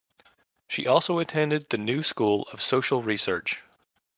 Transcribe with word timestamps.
She 0.67 0.87
also 0.87 1.19
attended 1.19 1.69
the 1.69 1.77
New 1.77 2.01
School 2.01 2.47
of 2.51 2.59
Social 2.59 3.03
Research. 3.03 3.61